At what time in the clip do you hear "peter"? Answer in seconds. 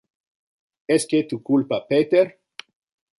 1.87-2.39